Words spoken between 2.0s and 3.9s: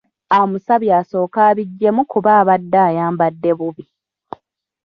kuba abadde ayambadde bubi.